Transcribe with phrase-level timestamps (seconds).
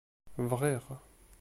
[0.49, 0.83] Ɣriɣ.